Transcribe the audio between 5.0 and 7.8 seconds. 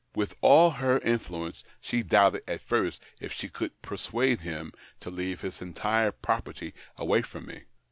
leave his entire property away from me.